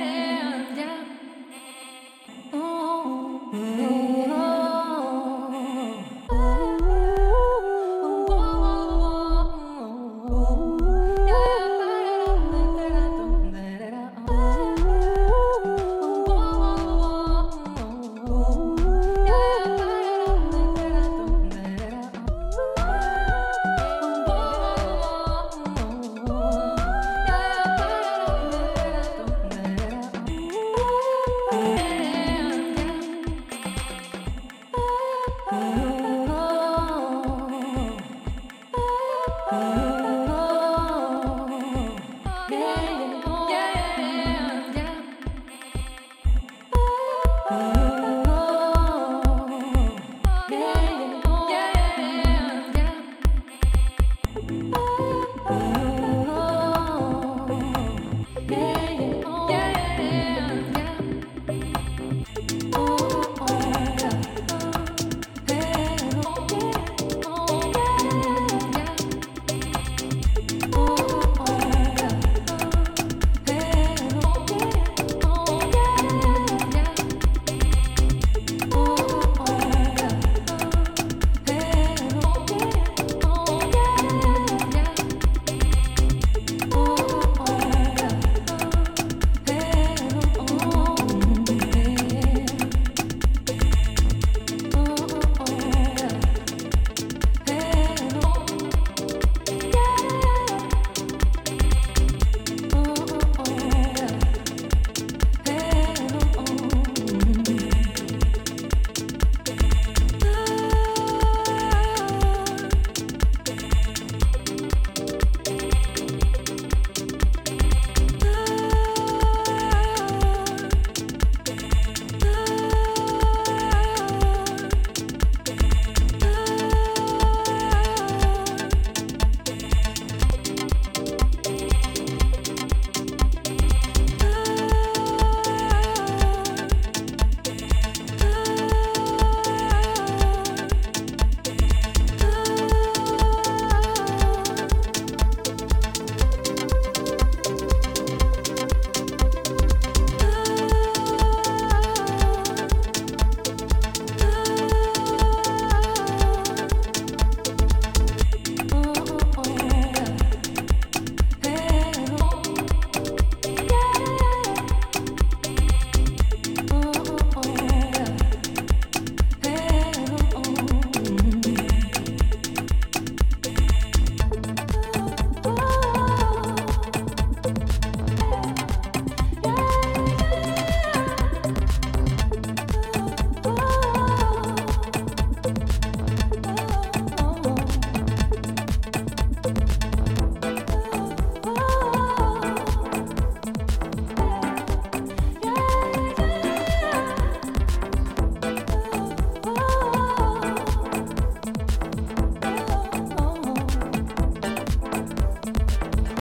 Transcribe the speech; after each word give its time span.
yeah. 0.00 0.33